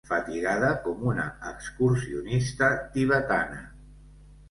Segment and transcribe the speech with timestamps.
[0.09, 3.65] Fatigada com una excursionista tibetana.